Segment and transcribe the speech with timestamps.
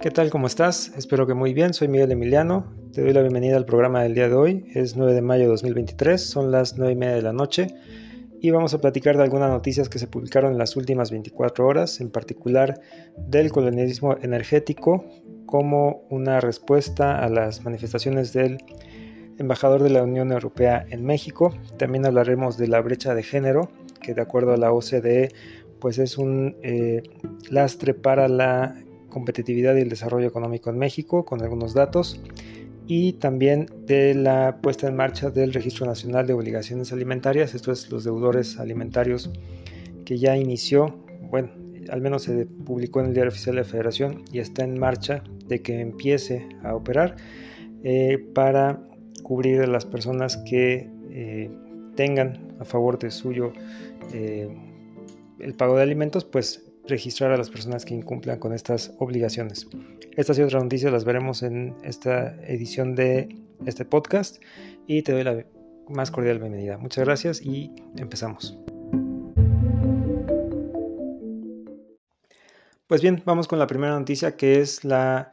[0.00, 0.30] ¿Qué tal?
[0.30, 0.94] ¿Cómo estás?
[0.96, 1.74] Espero que muy bien.
[1.74, 2.72] Soy Miguel Emiliano.
[2.94, 4.64] Te doy la bienvenida al programa del día de hoy.
[4.72, 7.66] Es 9 de mayo de 2023, son las 9 y media de la noche
[8.40, 12.00] y vamos a platicar de algunas noticias que se publicaron en las últimas 24 horas,
[12.00, 12.80] en particular
[13.18, 15.04] del colonialismo energético
[15.44, 18.56] como una respuesta a las manifestaciones del
[19.36, 21.52] embajador de la Unión Europea en México.
[21.76, 25.28] También hablaremos de la brecha de género, que de acuerdo a la OCDE
[25.78, 27.02] pues es un eh,
[27.50, 28.76] lastre para la
[29.10, 32.20] competitividad y el desarrollo económico en México, con algunos datos
[32.92, 37.88] y también de la puesta en marcha del Registro Nacional de Obligaciones Alimentarias, esto es
[37.88, 39.30] los deudores alimentarios
[40.04, 40.98] que ya inició,
[41.30, 41.50] bueno,
[41.88, 45.22] al menos se publicó en el Diario Oficial de la Federación y está en marcha
[45.46, 47.14] de que empiece a operar
[47.84, 48.82] eh, para
[49.22, 51.48] cubrir a las personas que eh,
[51.94, 53.52] tengan a favor de suyo
[54.12, 54.48] eh,
[55.38, 59.66] el pago de alimentos, pues registrar a las personas que incumplan con estas obligaciones.
[60.16, 63.28] Estas y otras noticias las veremos en esta edición de
[63.64, 64.42] este podcast
[64.86, 65.46] y te doy la
[65.88, 66.76] más cordial bienvenida.
[66.76, 68.58] Muchas gracias y empezamos.
[72.86, 75.32] Pues bien, vamos con la primera noticia que es la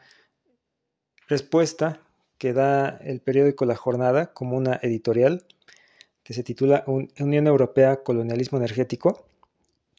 [1.28, 2.02] respuesta
[2.38, 5.44] que da el periódico La Jornada como una editorial
[6.24, 9.27] que se titula Unión Europea Colonialismo Energético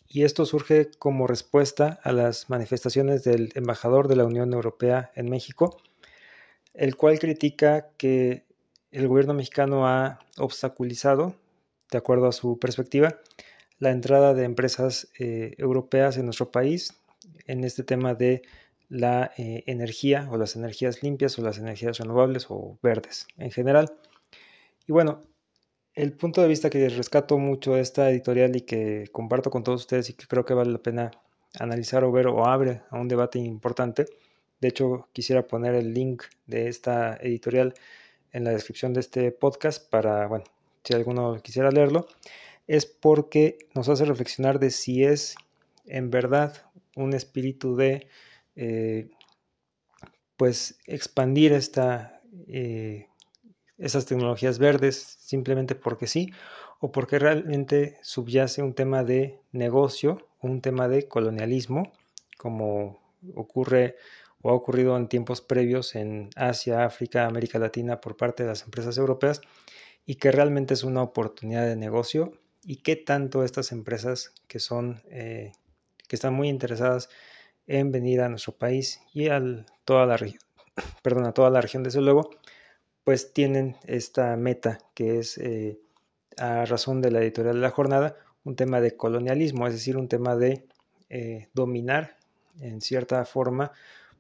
[0.09, 5.29] y esto surge como respuesta a las manifestaciones del embajador de la Unión Europea en
[5.29, 5.77] México,
[6.73, 8.47] el cual critica que
[8.91, 11.35] el gobierno mexicano ha obstaculizado,
[11.91, 13.21] de acuerdo a su perspectiva,
[13.79, 16.95] la entrada de empresas eh, europeas en nuestro país
[17.47, 18.43] en este tema de
[18.89, 23.93] la eh, energía o las energías limpias o las energías renovables o verdes en general.
[24.87, 25.23] Y bueno,
[25.99, 29.81] el punto de vista que rescato mucho de esta editorial y que comparto con todos
[29.81, 31.11] ustedes y que creo que vale la pena
[31.59, 34.07] analizar o ver o abre a un debate importante.
[34.61, 37.75] De hecho, quisiera poner el link de esta editorial
[38.31, 40.45] en la descripción de este podcast para, bueno,
[40.85, 42.07] si alguno quisiera leerlo,
[42.69, 45.35] es porque nos hace reflexionar de si es
[45.85, 46.65] en verdad
[46.95, 48.07] un espíritu de,
[48.55, 49.11] eh,
[50.37, 53.09] pues, expandir esta eh,
[53.79, 56.33] esas tecnologías verdes simplemente porque sí
[56.81, 61.93] o porque realmente subyace un tema de negocio, un tema de colonialismo,
[62.37, 63.01] como
[63.35, 63.97] ocurre
[64.43, 68.63] o ha ocurrido en tiempos previos en Asia, África, América Latina por parte de las
[68.63, 69.41] empresas europeas
[70.07, 75.03] y que realmente es una oportunidad de negocio y qué tanto estas empresas que son
[75.11, 75.53] eh,
[76.07, 77.09] que están muy interesadas
[77.67, 79.43] en venir a nuestro país y a
[79.85, 80.41] toda la región,
[81.03, 82.31] perdón, a toda la región desde luego,
[83.09, 85.81] pues tienen esta meta que es eh,
[86.37, 90.09] a razón de la editorial de la jornada un tema de colonialismo, es decir, un
[90.09, 90.67] tema de
[91.09, 92.19] eh, dominar
[92.61, 93.73] en cierta forma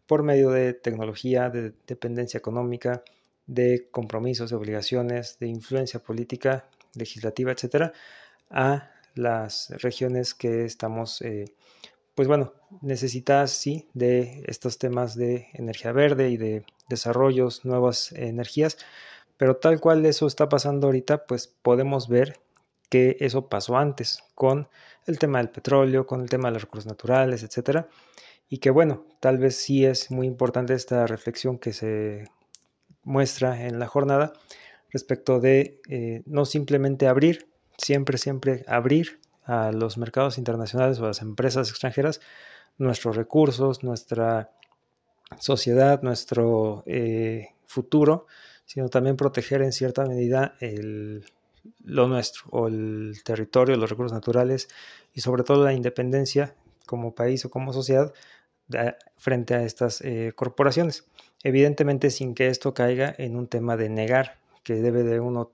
[0.07, 3.03] por medio de tecnología, de dependencia económica,
[3.47, 7.93] de compromisos, de obligaciones, de influencia política, legislativa, etcétera,
[8.49, 11.45] a las regiones que estamos eh,
[12.19, 18.77] pues bueno, necesitas sí de estos temas de energía verde y de desarrollos, nuevas energías,
[19.37, 22.41] pero tal cual eso está pasando ahorita, pues podemos ver
[22.91, 24.67] que eso pasó antes con
[25.07, 27.87] el tema del petróleo, con el tema de los recursos naturales, etcétera,
[28.49, 32.25] y que bueno, tal vez sí es muy importante esta reflexión que se
[33.05, 34.33] muestra en la jornada
[34.91, 37.47] respecto de eh, no simplemente abrir,
[37.77, 42.21] siempre, siempre abrir a los mercados internacionales o a las empresas extranjeras
[42.77, 44.51] nuestros recursos, nuestra
[45.41, 48.27] sociedad, nuestro eh, futuro,
[48.67, 50.55] sino también proteger en cierta medida
[51.85, 54.69] lo nuestro o el territorio, los recursos naturales
[55.15, 56.55] y sobre todo la independencia
[56.87, 58.13] como país o como sociedad
[59.17, 61.07] frente a estas eh, corporaciones.
[61.43, 65.51] Evidentemente sin que esto caiga en un tema de negar que debe de uno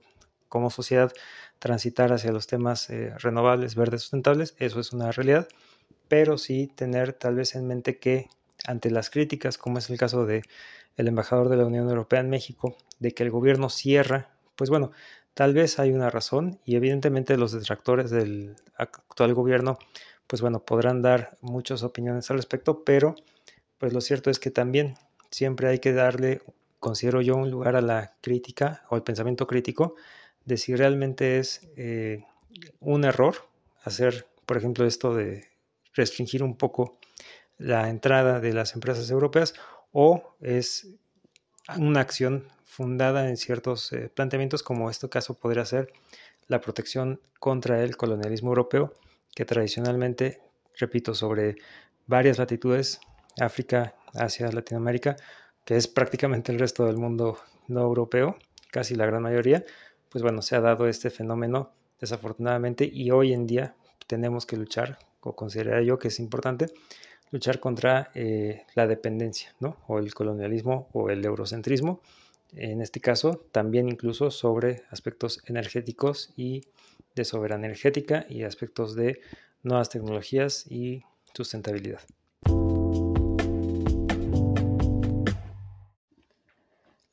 [0.48, 1.12] como sociedad
[1.58, 5.48] transitar hacia los temas eh, renovables, verdes, sustentables, eso es una realidad,
[6.08, 8.28] pero sí tener tal vez en mente que
[8.66, 10.42] ante las críticas, como es el caso de
[10.96, 14.92] el embajador de la Unión Europea en México, de que el gobierno cierra, pues bueno,
[15.34, 19.78] tal vez hay una razón y evidentemente los detractores del actual gobierno,
[20.26, 23.16] pues bueno, podrán dar muchas opiniones al respecto, pero
[23.78, 24.94] pues lo cierto es que también
[25.30, 26.40] siempre hay que darle,
[26.78, 29.96] considero yo, un lugar a la crítica o al pensamiento crítico
[30.44, 32.24] de si realmente es eh,
[32.80, 33.48] un error
[33.82, 35.48] hacer, por ejemplo, esto de
[35.94, 36.98] restringir un poco
[37.58, 39.54] la entrada de las empresas europeas
[39.92, 40.88] o es
[41.78, 45.92] una acción fundada en ciertos eh, planteamientos como este caso podría ser
[46.48, 48.92] la protección contra el colonialismo europeo
[49.34, 50.40] que tradicionalmente,
[50.76, 51.56] repito, sobre
[52.06, 53.00] varias latitudes
[53.40, 55.16] África, Asia, Latinoamérica,
[55.64, 57.38] que es prácticamente el resto del mundo
[57.68, 58.36] no europeo,
[58.70, 59.64] casi la gran mayoría,
[60.14, 63.74] pues bueno, se ha dado este fenómeno desafortunadamente y hoy en día
[64.06, 66.66] tenemos que luchar, o consideraría yo que es importante,
[67.32, 69.76] luchar contra eh, la dependencia, ¿no?
[69.88, 72.00] O el colonialismo o el eurocentrismo,
[72.54, 76.60] en este caso también incluso sobre aspectos energéticos y
[77.16, 79.20] de soberanía energética y aspectos de
[79.64, 81.02] nuevas tecnologías y
[81.32, 82.02] sustentabilidad.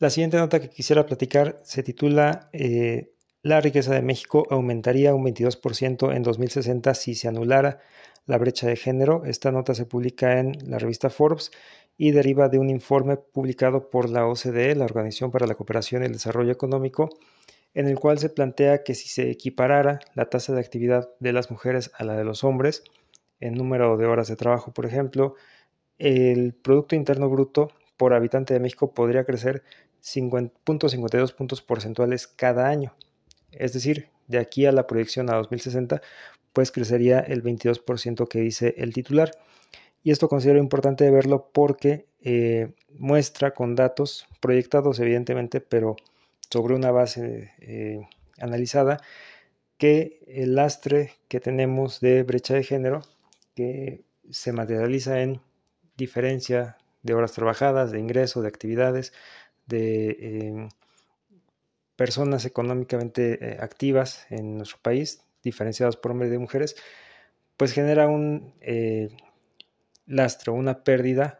[0.01, 3.13] La siguiente nota que quisiera platicar se titula eh,
[3.43, 7.81] La riqueza de México aumentaría un 22% en 2060 si se anulara
[8.25, 9.21] la brecha de género.
[9.25, 11.51] Esta nota se publica en la revista Forbes
[11.99, 16.07] y deriva de un informe publicado por la OCDE, la Organización para la Cooperación y
[16.07, 17.09] el Desarrollo Económico,
[17.75, 21.51] en el cual se plantea que si se equiparara la tasa de actividad de las
[21.51, 22.83] mujeres a la de los hombres,
[23.39, 25.35] en número de horas de trabajo, por ejemplo,
[25.99, 27.69] el Producto Interno Bruto
[28.01, 29.61] por habitante de México podría crecer
[30.03, 32.95] 5.52 puntos porcentuales cada año.
[33.51, 36.01] Es decir, de aquí a la proyección a 2060,
[36.51, 39.29] pues crecería el 22% que dice el titular.
[40.01, 45.95] Y esto considero importante verlo porque eh, muestra con datos proyectados evidentemente, pero
[46.49, 48.07] sobre una base eh,
[48.39, 48.97] analizada,
[49.77, 53.03] que el lastre que tenemos de brecha de género,
[53.53, 54.01] que
[54.31, 55.39] se materializa en
[55.95, 59.13] diferencia de horas trabajadas, de ingreso, de actividades,
[59.65, 60.69] de em,
[61.95, 66.75] personas económicamente eh, activas en nuestro país, diferenciadas por hombres y mujeres,
[67.57, 69.09] pues genera un eh,
[70.05, 71.39] lastre, una pérdida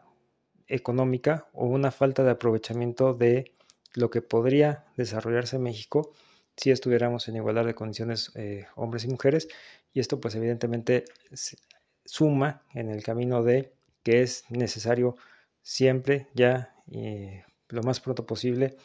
[0.68, 3.52] económica o una falta de aprovechamiento de
[3.94, 6.12] lo que podría desarrollarse en México
[6.56, 9.48] si estuviéramos en igualdad de condiciones eh, hombres y mujeres.
[9.92, 11.04] Y esto pues evidentemente
[12.04, 13.72] suma en el camino de
[14.02, 15.16] que es necesario
[15.62, 16.74] siempre ya
[17.68, 18.76] lo más pronto posible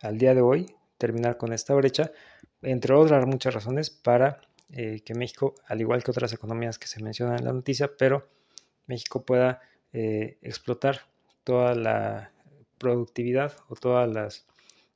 [0.00, 0.66] al día de hoy
[0.96, 2.12] terminar con esta brecha,
[2.62, 4.40] entre otras muchas razones para
[4.70, 8.28] eh, que México, al igual que otras economías que se mencionan en la noticia, pero
[8.86, 11.02] México pueda eh, explotar
[11.44, 12.32] toda la
[12.78, 14.46] productividad o todas las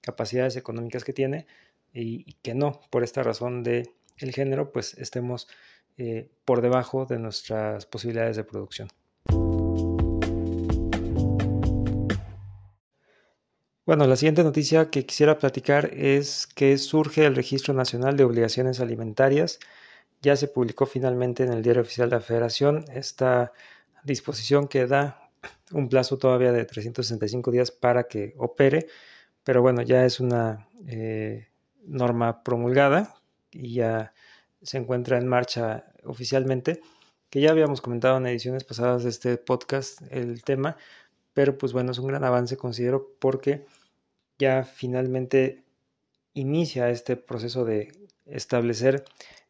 [0.00, 1.46] capacidades económicas que tiene
[1.93, 5.49] y, que no, por esta razón de el género, pues estemos
[5.99, 8.88] eh, por debajo de nuestras posibilidades de producción.
[13.84, 18.79] Bueno, la siguiente noticia que quisiera platicar es que surge el Registro Nacional de Obligaciones
[18.79, 19.58] Alimentarias.
[20.23, 23.52] Ya se publicó finalmente en el Diario Oficial de la Federación esta
[24.05, 25.31] disposición que da
[25.73, 28.87] un plazo todavía de 365 días para que opere,
[29.43, 31.49] pero bueno, ya es una eh,
[31.85, 33.17] norma promulgada
[33.50, 34.14] y ya
[34.62, 36.81] se encuentra en marcha oficialmente,
[37.31, 40.76] que ya habíamos comentado en ediciones pasadas de este podcast el tema,
[41.34, 43.67] pero pues bueno, es un gran avance, considero, porque
[44.38, 45.64] ya finalmente
[46.34, 47.93] inicia este proceso de
[48.26, 49.05] establecer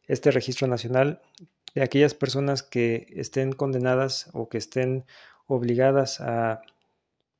[0.07, 1.21] este registro nacional
[1.75, 5.05] de aquellas personas que estén condenadas o que estén
[5.47, 6.61] obligadas a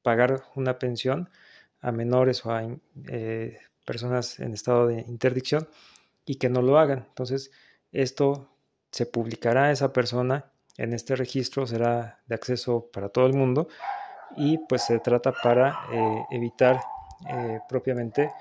[0.01, 1.29] pagar una pensión
[1.81, 2.63] a menores o a
[3.07, 5.67] eh, personas en estado de interdicción
[6.25, 7.05] y que no lo hagan.
[7.09, 7.51] Entonces,
[7.91, 8.49] esto
[8.91, 13.67] se publicará a esa persona en este registro, será de acceso para todo el mundo
[14.37, 16.79] y pues se trata para eh, evitar
[17.29, 18.31] eh, propiamente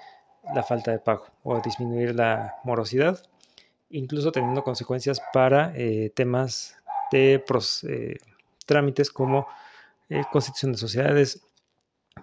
[0.55, 3.23] la falta de pago o disminuir la morosidad,
[3.91, 6.77] incluso teniendo consecuencias para eh, temas
[7.11, 7.45] de
[8.67, 9.47] trámites como
[10.31, 11.43] constitución de sociedades,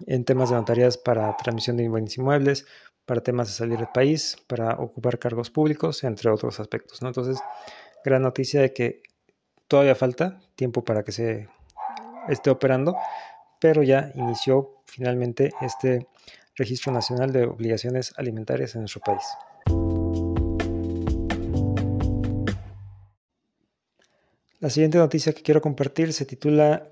[0.06, 2.66] en temas de notarias para transmisión de bienes inmuebles,
[3.06, 7.02] para temas de salir del país, para ocupar cargos públicos, entre otros aspectos.
[7.02, 7.08] ¿no?
[7.08, 7.40] Entonces,
[8.04, 9.02] gran noticia de que
[9.66, 11.48] todavía falta tiempo para que se
[12.28, 12.96] esté operando,
[13.60, 16.08] pero ya inició finalmente este
[16.56, 19.22] Registro Nacional de Obligaciones Alimentarias en nuestro país.
[24.58, 26.88] La siguiente noticia que quiero compartir se titula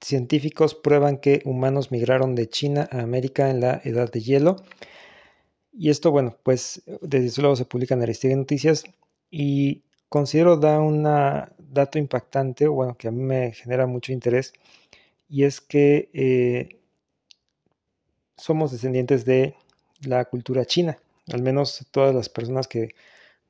[0.00, 4.56] Científicos prueban que humanos migraron de China a América en la Edad de Hielo.
[5.72, 8.84] Y esto, bueno, pues desde luego se publica en Aristegui Noticias
[9.30, 14.52] y considero da un dato impactante, bueno, que a mí me genera mucho interés,
[15.28, 16.80] y es que eh,
[18.36, 19.54] somos descendientes de
[20.00, 20.98] la cultura china,
[21.32, 22.94] al menos todas las personas que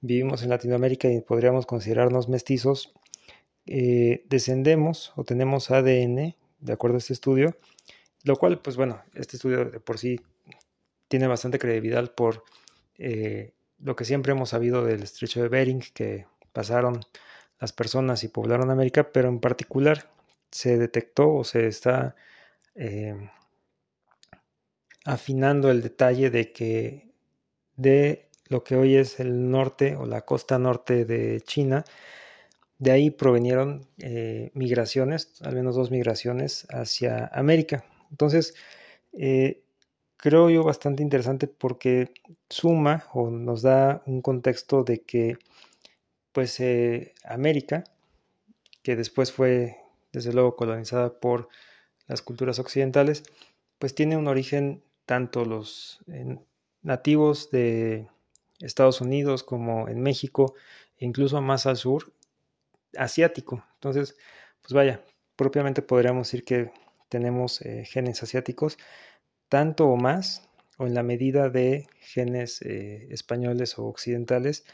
[0.00, 2.92] vivimos en Latinoamérica y podríamos considerarnos mestizos,
[3.66, 7.56] eh, descendemos o tenemos ADN, de acuerdo a este estudio,
[8.24, 10.20] lo cual, pues bueno, este estudio de por sí
[11.08, 12.44] tiene bastante credibilidad por
[12.96, 17.00] eh, lo que siempre hemos sabido del estrecho de Bering, que pasaron
[17.60, 20.10] las personas y poblaron América, pero en particular
[20.50, 22.16] se detectó o se está
[22.74, 23.30] eh,
[25.04, 27.08] afinando el detalle de que
[27.76, 31.84] de lo que hoy es el norte o la costa norte de China,
[32.78, 37.84] de ahí provenieron eh, migraciones, al menos dos migraciones hacia América.
[38.10, 38.54] Entonces,
[39.12, 39.62] eh,
[40.16, 42.12] creo yo bastante interesante porque
[42.48, 45.38] suma o nos da un contexto de que,
[46.32, 47.84] pues, eh, América,
[48.82, 49.76] que después fue,
[50.12, 51.48] desde luego, colonizada por
[52.06, 53.22] las culturas occidentales,
[53.78, 56.00] pues tiene un origen tanto los
[56.82, 58.08] nativos de
[58.60, 60.54] Estados Unidos como en México,
[60.98, 62.12] e incluso más al sur,
[62.96, 63.64] asiático.
[63.74, 64.16] Entonces,
[64.60, 65.04] pues vaya,
[65.36, 66.72] propiamente podríamos decir que
[67.08, 68.78] tenemos eh, genes asiáticos,
[69.48, 70.48] tanto o más,
[70.78, 74.64] o en la medida de genes eh, españoles o occidentales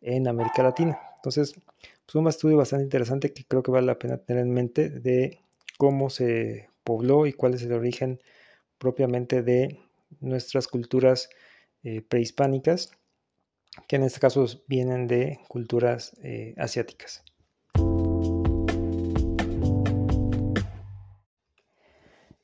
[0.00, 1.00] en América Latina.
[1.16, 1.54] Entonces,
[2.12, 5.38] pues un estudio bastante interesante que creo que vale la pena tener en mente de
[5.78, 8.20] cómo se pobló y cuál es el origen
[8.76, 9.80] propiamente de
[10.20, 11.30] nuestras culturas
[11.82, 12.92] eh, prehispánicas,
[13.88, 16.12] que en este caso vienen de culturas
[16.58, 17.24] asiáticas.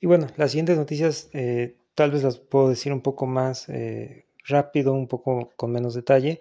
[0.00, 4.24] Y bueno, las siguientes noticias eh, tal vez las puedo decir un poco más eh,
[4.46, 6.40] rápido, un poco con menos detalle.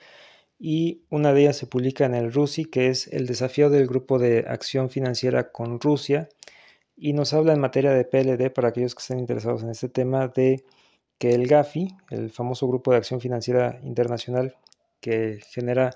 [0.60, 4.18] Y una de ellas se publica en el RUSI, que es el desafío del Grupo
[4.18, 6.30] de Acción Financiera con Rusia.
[6.96, 10.28] Y nos habla en materia de PLD, para aquellos que estén interesados en este tema,
[10.30, 10.64] de
[11.20, 14.56] que el GAFI, el famoso Grupo de Acción Financiera Internacional,
[15.00, 15.92] que genera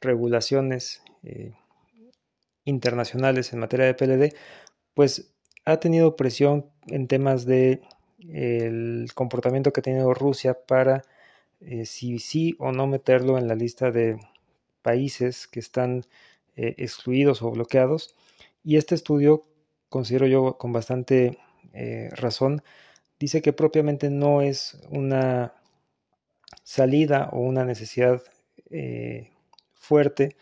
[0.00, 1.52] regulaciones eh,
[2.64, 4.34] internacionales en materia de PLD,
[4.94, 5.34] pues
[5.64, 7.82] ha tenido presión en temas de
[8.20, 11.04] el comportamiento que ha tenido Rusia para
[11.60, 14.18] eh, si sí o no meterlo en la lista de
[14.82, 16.04] países que están
[16.56, 18.14] eh, excluidos o bloqueados.
[18.62, 19.44] Y este estudio,
[19.88, 21.38] considero yo con bastante
[21.72, 22.62] eh, razón,
[23.18, 25.54] dice que propiamente no es una
[26.62, 28.22] salida o una necesidad
[29.74, 30.36] fuerte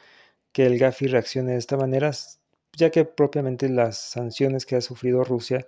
[0.53, 2.11] que el GAFI reaccione de esta manera,
[2.73, 5.67] ya que propiamente las sanciones que ha sufrido Rusia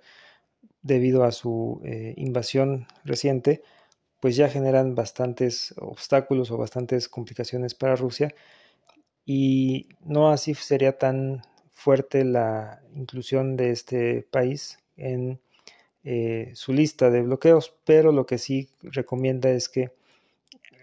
[0.81, 1.81] debido a su
[2.17, 3.63] invasión reciente,
[4.19, 8.33] pues ya generan bastantes obstáculos o bastantes complicaciones para Rusia
[9.25, 15.39] y no así sería tan fuerte la inclusión de este país en
[16.03, 19.91] eh, su lista de bloqueos, pero lo que sí recomienda es que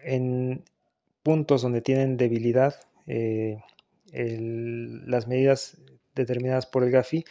[0.04, 0.64] en
[1.22, 2.76] puntos donde tienen debilidad
[3.06, 3.58] eh,
[4.12, 5.78] las medidas
[6.14, 7.24] determinadas por el GAFI,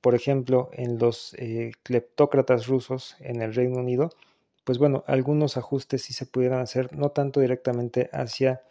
[0.00, 4.10] por ejemplo, en los eh, cleptócratas rusos en el Reino Unido,
[4.66, 8.62] pues bueno, algunos ajustes sí se pudieran hacer, no tanto directamente hacia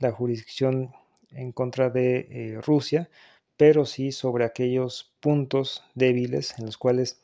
[0.00, 0.92] la jurisdicción
[1.30, 3.08] en contra de eh, Rusia,
[3.56, 7.20] pero sí sobre aquellos puntos débiles en los cuales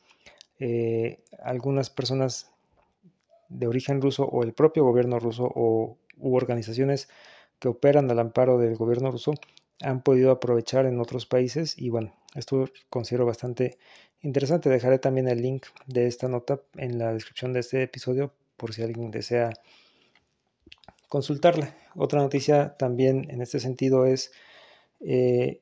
[0.57, 2.49] eh, algunas personas
[3.49, 7.09] de origen ruso o el propio gobierno ruso o u organizaciones
[7.59, 9.33] que operan al amparo del gobierno ruso
[9.83, 13.77] han podido aprovechar en otros países y bueno, esto considero bastante
[14.21, 14.69] interesante.
[14.69, 18.81] Dejaré también el link de esta nota en la descripción de este episodio por si
[18.81, 19.51] alguien desea
[21.09, 21.75] consultarla.
[21.95, 24.31] Otra noticia también en este sentido es
[24.99, 25.61] eh,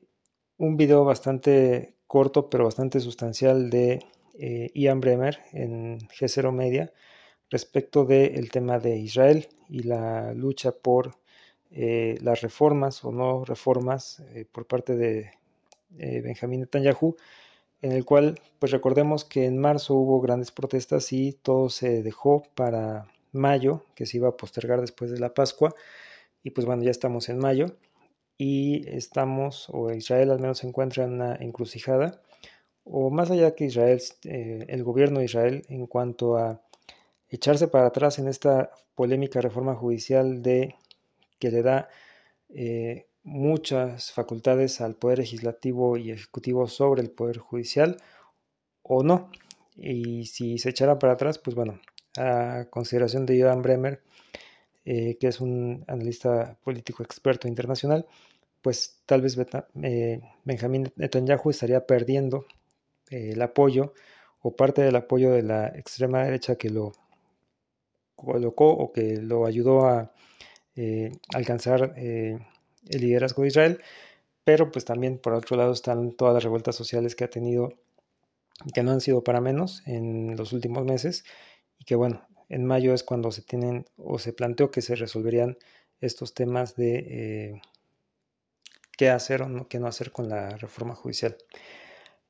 [0.56, 4.04] un video bastante corto pero bastante sustancial de
[4.38, 6.92] eh, Ian Bremer en G0 Media
[7.50, 11.21] respecto del tema de Israel y la lucha por
[11.74, 15.30] eh, las reformas o no reformas eh, por parte de
[15.98, 17.16] eh, Benjamín Netanyahu,
[17.80, 22.42] en el cual, pues recordemos que en marzo hubo grandes protestas y todo se dejó
[22.54, 25.74] para mayo, que se iba a postergar después de la Pascua,
[26.42, 27.74] y pues bueno, ya estamos en mayo
[28.36, 32.20] y estamos, o Israel al menos se encuentra en una encrucijada,
[32.84, 36.60] o más allá que Israel, el gobierno de Israel, en cuanto a
[37.30, 40.74] echarse para atrás en esta polémica reforma judicial de
[41.42, 41.88] que le da
[42.50, 47.96] eh, muchas facultades al Poder Legislativo y Ejecutivo sobre el Poder Judicial
[48.82, 49.28] o no.
[49.74, 51.80] Y si se echara para atrás, pues bueno,
[52.16, 54.02] a consideración de Johan Bremer,
[54.84, 58.06] eh, que es un analista político experto internacional,
[58.62, 59.36] pues tal vez
[59.82, 62.46] eh, Benjamín Netanyahu estaría perdiendo
[63.10, 63.94] el apoyo
[64.42, 66.92] o parte del apoyo de la extrema derecha que lo
[68.14, 70.12] colocó o que lo ayudó a
[70.74, 72.38] eh, alcanzar eh,
[72.88, 73.82] el liderazgo de Israel,
[74.44, 77.74] pero pues también por otro lado están todas las revueltas sociales que ha tenido
[78.74, 81.24] que no han sido para menos en los últimos meses
[81.78, 85.58] y que bueno, en mayo es cuando se tienen o se planteó que se resolverían
[86.00, 87.62] estos temas de eh,
[88.96, 91.36] qué hacer o no, qué no hacer con la reforma judicial.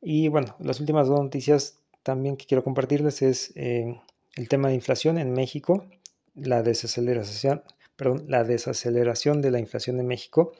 [0.00, 5.18] Y bueno, las últimas dos noticias también que quiero compartirles es el tema de inflación
[5.18, 5.86] en México,
[6.34, 7.62] la desaceleración,
[7.96, 10.52] perdón, la desaceleración de la inflación en México,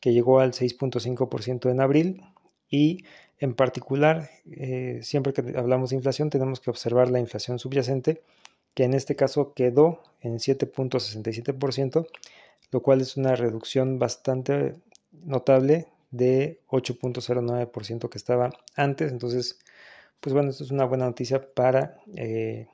[0.00, 2.22] que llegó al 6.5% en abril
[2.68, 3.04] y
[3.38, 8.22] en particular, eh, siempre que hablamos de inflación tenemos que observar la inflación subyacente,
[8.74, 12.06] que en este caso quedó en 7.67%,
[12.70, 14.74] lo cual es una reducción bastante
[15.12, 19.12] notable de 8.09% que estaba antes.
[19.12, 19.58] Entonces,
[20.20, 22.68] pues bueno, esto es una buena noticia para eh,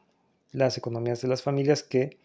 [0.52, 2.18] las economías de las familias que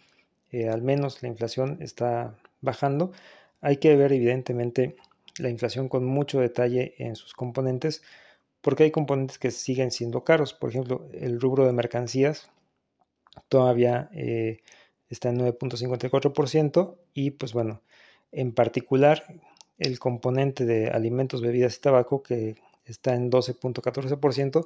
[0.52, 3.12] eh, al menos la inflación está bajando.
[3.62, 4.96] Hay que ver evidentemente
[5.38, 8.02] la inflación con mucho detalle en sus componentes
[8.62, 10.54] porque hay componentes que siguen siendo caros.
[10.54, 12.50] Por ejemplo, el rubro de mercancías
[13.50, 14.60] todavía eh,
[15.10, 17.82] está en 9.54% y pues bueno,
[18.32, 19.24] en particular
[19.78, 24.66] el componente de alimentos, bebidas y tabaco que está en 12.14%.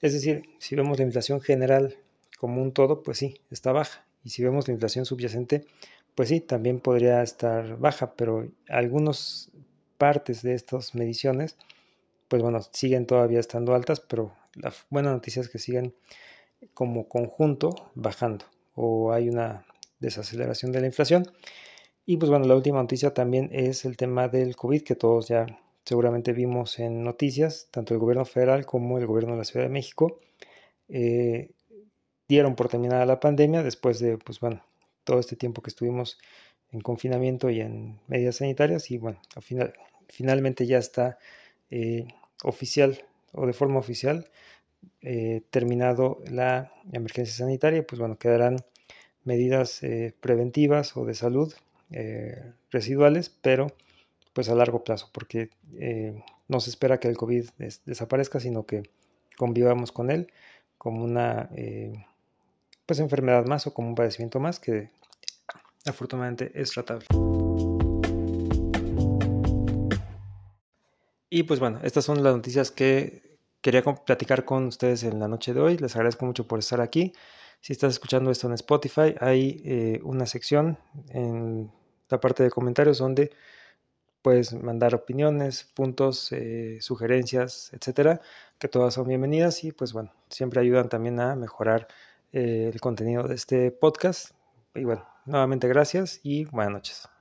[0.00, 1.96] Es decir, si vemos la inflación general
[2.38, 4.05] como un todo, pues sí, está baja.
[4.26, 5.66] Y si vemos la inflación subyacente,
[6.16, 9.52] pues sí, también podría estar baja, pero algunas
[9.98, 11.56] partes de estas mediciones,
[12.26, 15.94] pues bueno, siguen todavía estando altas, pero la buena noticia es que siguen
[16.74, 19.64] como conjunto bajando o hay una
[20.00, 21.30] desaceleración de la inflación.
[22.04, 25.46] Y pues bueno, la última noticia también es el tema del COVID, que todos ya
[25.84, 29.72] seguramente vimos en noticias, tanto el gobierno federal como el gobierno de la Ciudad de
[29.72, 30.18] México,
[30.88, 31.52] eh,
[32.28, 34.62] dieron por terminada la pandemia después de, pues bueno,
[35.04, 36.18] todo este tiempo que estuvimos
[36.72, 39.74] en confinamiento y en medidas sanitarias y bueno, al final,
[40.08, 41.18] finalmente ya está
[41.70, 42.06] eh,
[42.42, 44.28] oficial o de forma oficial
[45.02, 48.56] eh, terminado la emergencia sanitaria, pues bueno, quedarán
[49.24, 49.80] medidas
[50.20, 51.52] preventivas o de salud
[51.90, 53.68] eh, residuales, pero
[54.32, 57.48] pues a largo plazo, porque eh, no se espera que el COVID
[57.86, 58.82] desaparezca, sino que
[59.36, 60.32] convivamos con él
[60.78, 62.04] como una eh,
[62.86, 64.90] pues enfermedad más o como un padecimiento más que
[65.84, 67.06] afortunadamente es tratable.
[71.28, 75.52] Y pues bueno, estas son las noticias que quería platicar con ustedes en la noche
[75.52, 75.76] de hoy.
[75.76, 77.12] Les agradezco mucho por estar aquí.
[77.60, 80.78] Si estás escuchando esto en Spotify, hay eh, una sección
[81.10, 81.72] en
[82.08, 83.32] la parte de comentarios donde
[84.22, 88.20] puedes mandar opiniones, puntos, eh, sugerencias, etcétera,
[88.58, 91.88] que todas son bienvenidas y pues bueno, siempre ayudan también a mejorar
[92.32, 94.32] eh, el contenido de este podcast.
[94.74, 97.15] Y bueno, nuevamente gracias y buenas noches.